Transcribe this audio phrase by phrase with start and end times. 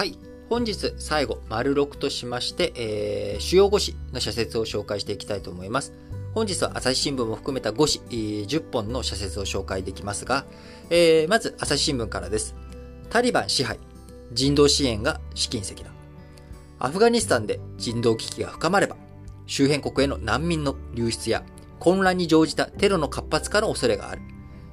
[0.00, 0.16] はい。
[0.48, 5.92] 本日最後、丸6としまして、えー、主要5紙の社説を紹介していきたいと思います。
[6.32, 10.46] 本日は朝日新聞も含めた5紙、10本の社説を紹介できますが、
[10.88, 12.54] えー、まず朝日新聞からです。
[13.10, 13.78] タリバン支配、
[14.32, 15.90] 人道支援が試金石だ。
[16.78, 18.96] アフガニスタンで人道危機が深まれば、
[19.44, 21.44] 周辺国への難民の流出や
[21.78, 24.22] 混乱に乗じたテロの活発化の恐れがある。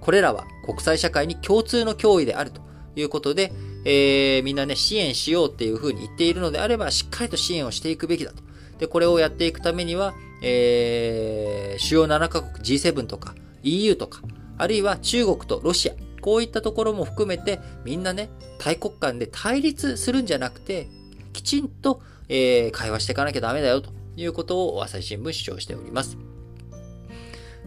[0.00, 2.62] これらは国際社会に共通の脅威であると
[2.96, 3.52] いうことで、
[3.84, 8.42] えー、みんなね、支援しようっていうふうに言っているのであれば、しっかりと支援をしていくべきだと。
[8.78, 14.22] で、これをやっていくためには、えー、主要7カ国 G7 とか EU とか、
[14.58, 20.88] あるいは中国とロシア、こういったところも含めて、みんなね、大国間で対立するんじゃなくて、
[21.32, 26.18] きちんと、えー、会話していかなきゃダメだよということを朝日新聞主張しております。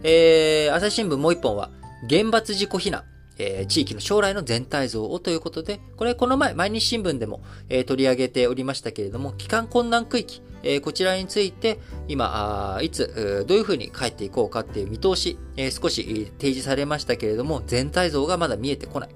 [0.03, 1.69] えー、朝日新聞もう一本は、
[2.09, 3.03] 原発事故避難。
[3.37, 19.09] えー、地域の将来の全体像をということで、これこの前、毎日新聞でも、えー、取り上げておりましたけれども、帰還困難区域、えー、こちらについて、今、いつ、どういうふうに帰っていこうかっていう見通し、え少し提示されましたけれども、全体像がまだ見えてこない。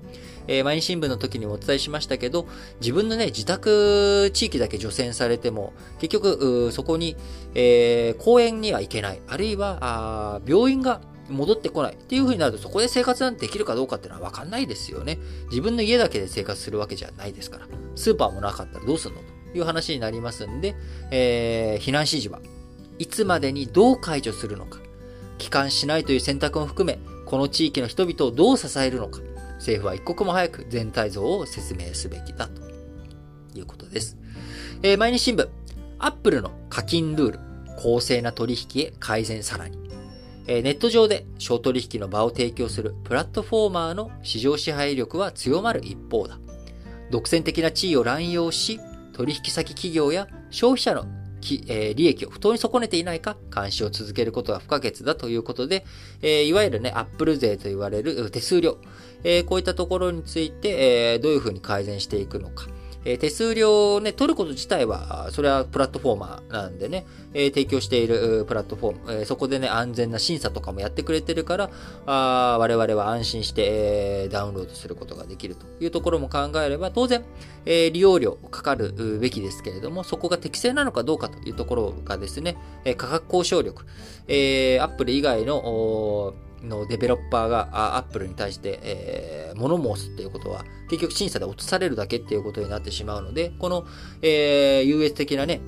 [0.50, 2.48] え毎日新聞の時にもお伝えしましたけど、
[2.80, 7.16] 自分のね、自宅地域だけ除染されても、結局、そこに、
[7.56, 9.22] え公園には行けない。
[9.28, 15.20] あるいは、あ病院が戻ってこないっていう風になると、そこで生活なんてできるかどうかっていうのはわかんないですよね。
[15.50, 17.68] 自分の家だけで生活するわけじゃないですから。
[17.96, 19.22] スーパーもなかったらどうすんの？
[19.52, 20.76] という話になりますんで、
[21.10, 22.40] えー、避難指示は
[23.00, 24.80] いつまでにどう解除するのか、
[25.38, 29.20] 帰還しないという選択も含め、この地域の人々をどう支えるのか、
[29.56, 32.62] 政府は一刻も早く全体像を説明すべきだと
[33.58, 34.18] いうことです。
[34.84, 35.48] えー、毎日新聞、
[36.00, 37.40] アップルの課金ルール、
[37.80, 39.87] 公正な取引へ改善さらに。
[40.48, 46.40] ネット上で小取引の場を提供するプラットフォーマーの市場支配力は強まる一方だ。
[47.12, 48.80] 独占的な地位を乱用し、
[49.14, 51.06] 取引先企業や消費者の
[51.42, 55.86] 利益を不当に損ねていないか監視を続けることが不可欠だということで、
[56.22, 58.78] いわゆるね、アップル税と言われる手数料、
[59.46, 62.68] こういったところについて、どういうふうに改善していくのか。
[63.10, 71.70] え手数料をね、取ること自体は、それはプラットフォーマーなんでね、え提供しているプラットフォーム、えそこでね、安全な審査とかもやってくれてるから、
[72.06, 77.24] あ我々は安心して、えダウンロードすることができるというところも考えれば、当然、
[77.66, 83.86] え利用料かかるべきですけれども、そこが適正なのかどうかというところがですね、え価格交渉力、
[84.28, 93.86] えー、アップル以外ののデベロッパーがアップルに対して、えー、物申すっていうことは、結局審査で落とされるだけっていうことになってしまうので、この、
[94.22, 95.62] えー、優越的なね、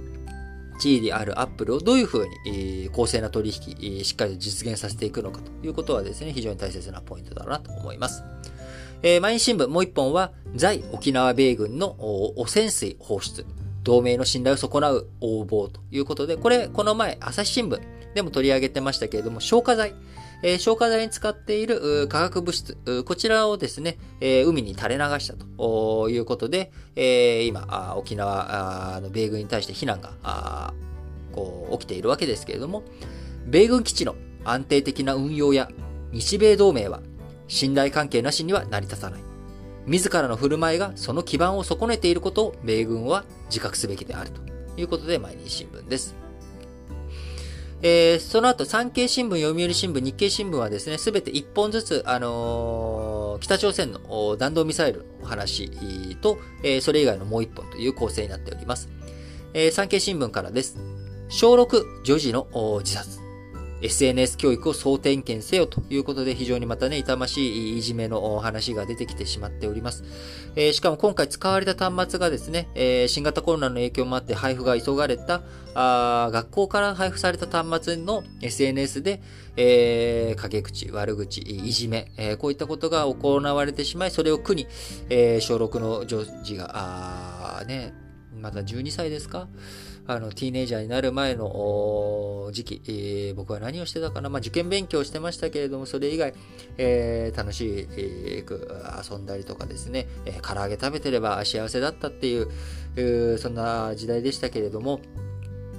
[0.79, 8.23] 地位であるアップルをどういうふうに、公正な取引、しっかりと実現させていくのかということはですね、非常に大切なポイントだなと思います。
[9.01, 13.45] えー、毎日新聞もう一本は、在沖縄米軍の汚染水放出。
[13.83, 17.79] 同盟の信頼を損なう横暴ということで、これ、この前、朝日新聞
[18.13, 19.93] でも取り上げてましたけれども、消火剤。
[20.41, 30.73] えー、消火剤に使っている化学物質、こちらをですね、えー、海に垂れ流したということで、えー、今、沖縄の米軍に対して非難が
[31.33, 32.83] こう起きているわけですけれども、
[33.45, 35.69] 米軍基地の安定的な運用や
[36.11, 37.01] 日米同盟は
[37.47, 39.21] 信頼関係なしには成り立たない。
[39.85, 44.41] 自らの振る舞いがその基盤を損ねていることを米軍は自覚すべきであると
[44.79, 46.28] いうことで毎日新聞です。
[47.81, 58.89] えー、その後、産経新聞、読売新聞、日経新聞はですね、すべて一本ずつ、あのー、北朝鮮の弾道ミサイルの話と、えー、それ以外のもう一本という構成になっております。
[59.53, 60.77] えー、産経新聞からです。
[61.29, 62.47] 小6女児の
[62.83, 63.28] 自殺。
[63.81, 70.03] SNS 教育を総点検せよということで非常にまたね、痛ましいいじめの話が出てきてしまっております。
[70.55, 75.41] えー、しかも今回使われた端末がですね、えー、新型コロナの影響もあって配布が急がれた、
[75.75, 79.21] あ学校から配布された端末の SNS で、
[79.55, 84.67] えー、陰口、悪口、いじめ、えー、こういったことが行われてしまい、それを苦に、
[85.09, 87.93] えー、小6の女児が、あね、
[88.39, 89.47] まだ12歳ですか？
[90.09, 94.29] あの、ティーネイジャーになる前の時期、えー、僕は何をしてたかな。
[94.29, 96.33] まあ、受験勉強してましたけれども、それ以外、
[96.79, 102.47] えー、楽しい、えー、遊んだりとかですね、えー、唐揚げ食べてれば幸せだったっていう、
[102.95, 104.99] えー、そんな時代でしたけれども、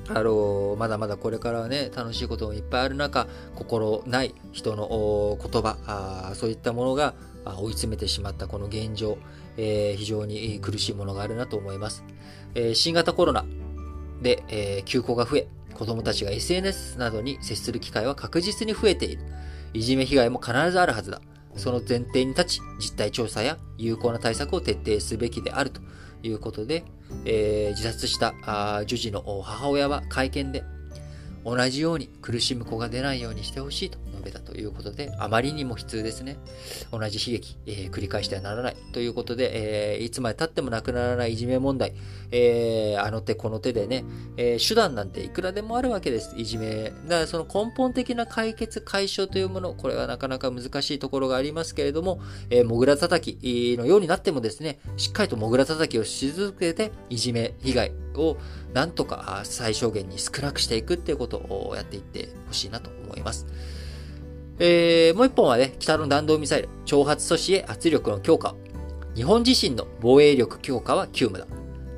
[0.06, 9.18] あのまだまだこれからはね、楽しいこともいっぱいある中、心ない人の言葉あ、そういったものが追い詰めてしまったこの現状、
[9.56, 12.04] えー、非常に苦しいものがあるなと思います。
[12.54, 13.44] えー、新型コロナ
[14.20, 19.22] で、えー、休校が増え、子供たちが SNS などに接する機会は確実に増えている。
[19.72, 21.20] いじめ被害も必ずあるはずだ。
[21.56, 25.81] その前提に立ち、実態調査や有効な対策を徹底すべきであると
[26.22, 26.84] いうことで、
[27.25, 30.64] えー、自殺したあ女児の母親は会見で、
[31.44, 36.37] 同じように苦しむ子が出ないようにしてほしいと述べたということで、あまりにも悲痛ですね。
[36.92, 41.94] 同じ悲劇、えー、繰り返してはならないということで、えー、いつまで経ってもなくならないいじめ問題、
[42.31, 44.04] えー、あの手この手でね、
[44.37, 46.34] え手段なんていくらでもあるわけです。
[46.37, 46.84] いじめ。
[46.84, 52.20] だからその根本的な解決、解消というもの、これはなかなか難しいところがありますけれども、
[52.50, 58.37] えモグラ叩きのようになってもですね、しっかりとモグラ叩きをし続けて、いじめ、被害を
[58.75, 63.46] なんとか最小限に少なくしていくっていうことをやっていってほしいなと思います。
[64.58, 68.54] えー、もう一本はね、北の弾道ミサイル、挑発阻止へ圧力の強化。
[69.14, 71.46] 日本自身の防衛力強化は急務だ。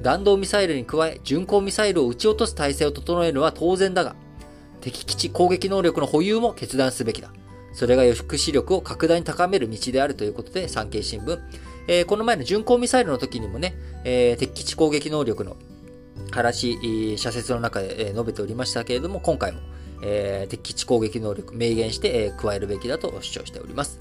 [0.02, 4.14] 弾道ミサイルに加え、巡航ミサイルを撃ち落とす体制を整えるのは当然だが、
[4.80, 7.32] 敵基地攻撃能力の保有も決断すべきだ。
[7.72, 11.40] それが抑止力を格段に高める道であるということで、産経新聞。
[11.88, 13.74] えー、この前の巡航ミサイルの時にもね、
[14.04, 15.56] えー、敵基地攻撃能力の
[16.30, 19.60] 話、社説の中で述べておりましたけれども、今回も
[20.02, 24.00] えー、敵基地攻撃能力明言して、えー、加えるべきだと主張しております。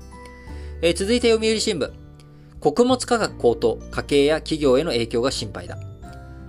[0.82, 1.92] えー、続いて読売新聞。
[2.60, 5.78] 穀物価格高騰、家計や企業への影響が心配だ。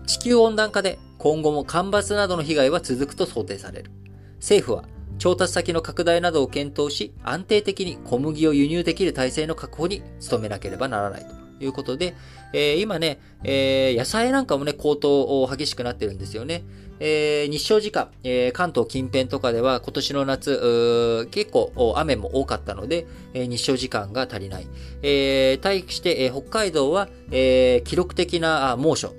[0.07, 3.91] 地球温暖化で今後も干ばつなどの被害は続くと想定される。
[4.37, 4.85] 政府は
[5.19, 12.15] 調達先の拡大などを検討し、安定的に小麦を輸入できる体制の確保に努めなければならないということで、
[12.53, 16.63] えー、今ね、えー、野菜なんかもね、高騰激しくなってるんですよね。
[17.05, 24.69] えー、日照時間、えー、関東近辺とかでは今年の夏、結構雨も多かったので、えー、日照時間が足りない。
[25.03, 29.13] えー、対して、えー、北海道は、えー、記録的な猛暑、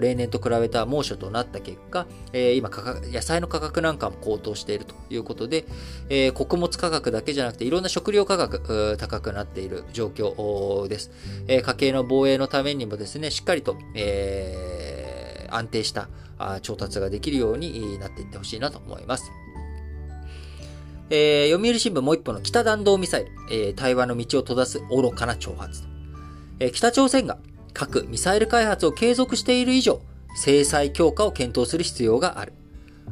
[0.00, 5.64] 例年と比べた猛暑となった結果、えー、今価格、野菜の価格なんかも高騰しているということで、
[6.10, 11.10] えー、穀物価格だけじゃなくていろんな食料価格高くなっている状況です。
[11.48, 16.08] えー、家計の防衛のためにもですね、しっかりと、えー、安定した
[16.62, 19.30] 調達ができるようになっていってほしいなと思います。
[21.10, 25.82] えー、読売新聞もう一本の北弾道ミサイル、えー、対話の道を閉ざす愚かな挑発。
[26.60, 27.38] えー、北朝鮮が
[27.72, 30.00] 核・ミサイル開発を継続している以上、
[30.36, 32.52] 制裁強化を検討する必要がある。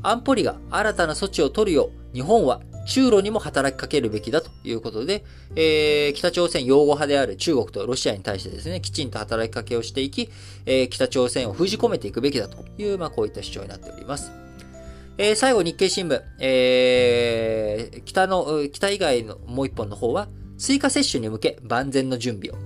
[0.02, 5.22] 安保理が新たな措置を取るよう、日本は中ロにも働きかけるべきだということで、
[5.54, 10.30] えー、北朝鮮擁護派である中国とロシアに対してですね、きちんと働きかけをしていき、
[10.64, 14.32] えー、北朝鮮を封じ込めていくべきだという、まあ、こういった主張になっております。
[15.18, 22.58] えー、最後、日経新聞、えー、北の、北以外のもう一本の方は、追加接種に向け万全の準備を。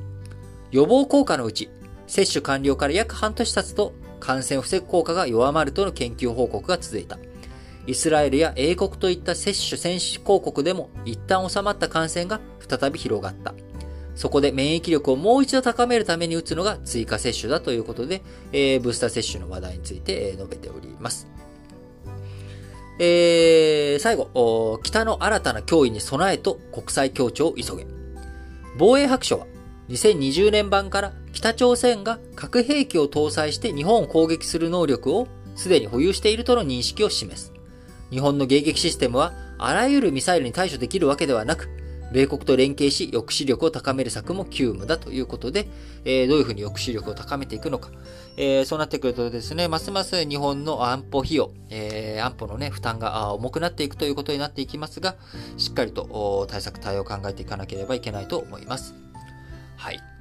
[0.70, 1.68] 予防効果のうち、
[2.06, 7.18] 接種完了から約半年経つと、感染を防ぐ効果が弱まるとの研究報告が続いた。
[7.86, 13.54] イスラエルや英国といった接種選手広告でも一旦収まった感染が再び広がった。
[14.14, 21.26] そこで免疫力をもう一度高めるために打つのが追加接種だということで、えー、ブースター接種の話題について、述べております。
[22.98, 27.86] えー、最後、北の新たな脅威に備えと国際協調を急げ。
[28.78, 29.46] 防衛白書は、
[29.88, 35.26] 2020年版から北朝鮮が核兵器を搭載して日本を攻撃する能力を
[35.56, 37.51] すでに保有しているとの認識を示す。
[38.12, 41.70] 日本の迎撃システムはあらゆるミサイルに対処できるわけではなく、
[42.12, 45.66] 米国と連携し抑止力を高める策も急務だということで、
[46.04, 47.88] えー、どういうふうに抑止力を高めていくのか。
[48.36, 55.16] えー、そうなってくるとですね、ますます日本の安保費用、えー、安保のね、負担が重くなっていくということになっていきますが、
[55.56, 58.94] しっかりと対策対応を考えていかなければいけないと思います。
[59.76, 60.11] はい。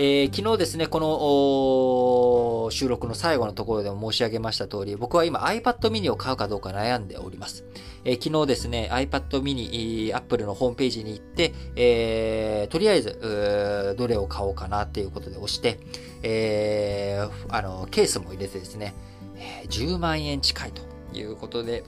[0.00, 7.64] えー、昨日ですね、この収録の最後のところでも申し上げました通り、僕は今 iPad mini を買うかどうか悩んでおります。
[8.04, 15.80] えー、昨日ですね、iPad mini、Apple のホームページに行って、えー、とりあえず、どれを買おうかなっていうことで押して、
[16.22, 18.94] えー、あの、ケースも入れてですね、
[19.34, 21.82] えー、10万円近いということで、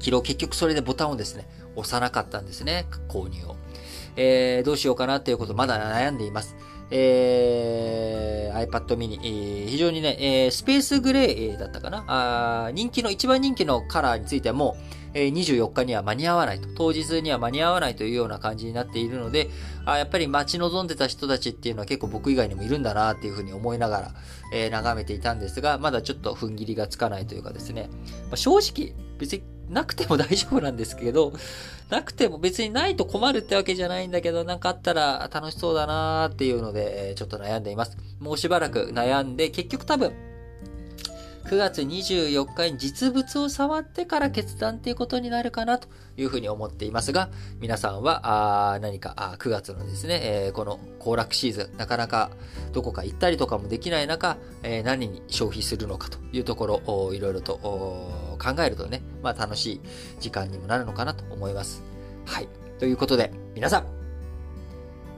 [0.00, 3.56] 昨日結局それでボタンをですね、押さなかったんですね、購入を。
[4.16, 6.56] えー、どうしようかなっていうことまだ悩んでいます。
[6.90, 12.04] えー、iPad mini、えー、非常にね、えー、スペースグレーだったかな？
[12.06, 14.76] あ人気の、一番人気のカラーについても、
[15.12, 19.48] えー、24日には間に合わないと、当日には間に合わないというような感じになっているので、
[19.84, 24.14] あやっぱり待ち望んでた人たちっていうのは結構僕以外にもいるんだなっていうふうに思いながら、
[24.52, 27.88] えー、眺めていたんですが、まだちょっと踏ん切りがつかないというかですね、
[28.24, 31.32] まあ、正直、別になくても大丈夫なんですけど、
[31.88, 37.96] なくても別にないと困るってわけじゃないんだけど、なんかあったら楽しそうだなーっていうので、ちょっと悩んでいます。
[38.20, 40.12] もうしばらく悩んで、結局多分、
[41.46, 45.86] 9月24日に実物を触ってから決断っていうことになるかなと
[46.16, 52.30] いうふうに思っていますが、皆さんはあ何かあ9月のですね、えー、この行楽シーズン、なかなか
[52.72, 59.80] どこか行ったりとかもできない中、えー、何に消費するのかというところを、いろいろと考えるとね、まあ楽しい
[60.18, 61.84] 時間にもなるのかなと思います。
[62.24, 62.48] はい。
[62.80, 63.86] ということで、皆さん、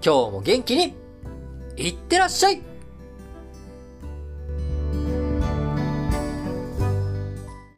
[0.05, 0.95] 今日も元気に、
[1.79, 2.68] いってらっしゃい